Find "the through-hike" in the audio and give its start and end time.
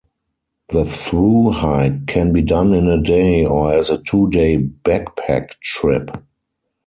0.69-2.07